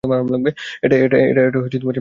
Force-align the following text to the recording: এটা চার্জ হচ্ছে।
এটা 0.83 0.95
চার্জ 1.37 1.55
হচ্ছে। 1.55 1.77